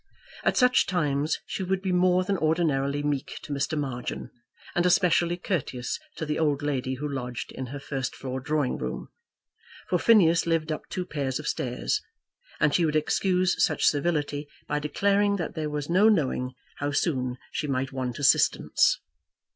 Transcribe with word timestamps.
At 0.43 0.57
such 0.57 0.87
times 0.87 1.37
she 1.45 1.61
would 1.61 1.83
be 1.83 1.91
more 1.91 2.23
than 2.23 2.39
ordinarily 2.39 3.03
meek 3.03 3.37
to 3.43 3.53
Mr. 3.53 3.77
Margin, 3.77 4.31
and 4.73 4.83
especially 4.83 5.37
courteous 5.37 5.99
to 6.15 6.25
the 6.25 6.39
old 6.39 6.63
lady 6.63 6.95
who 6.95 7.07
lodged 7.07 7.51
in 7.51 7.67
her 7.67 7.79
first 7.79 8.15
floor 8.15 8.39
drawing 8.39 8.79
room, 8.79 9.09
for 9.89 9.99
Phineas 9.99 10.47
lived 10.47 10.71
up 10.71 10.89
two 10.89 11.05
pairs 11.05 11.37
of 11.37 11.47
stairs, 11.47 12.01
and 12.59 12.73
she 12.73 12.83
would 12.83 12.95
excuse 12.95 13.63
such 13.63 13.85
servility 13.85 14.47
by 14.67 14.79
declaring 14.79 15.35
that 15.35 15.53
there 15.53 15.69
was 15.69 15.87
no 15.87 16.09
knowing 16.09 16.55
how 16.77 16.89
soon 16.89 17.37
she 17.51 17.67
might 17.67 17.91
want 17.91 18.17
assistance. 18.17 18.99